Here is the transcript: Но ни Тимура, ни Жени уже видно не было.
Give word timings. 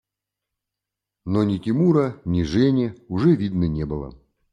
Но 1.25 1.43
ни 1.43 1.59
Тимура, 1.59 2.19
ни 2.25 2.41
Жени 2.41 2.95
уже 3.07 3.35
видно 3.35 3.65
не 3.67 3.85
было. 3.85 4.17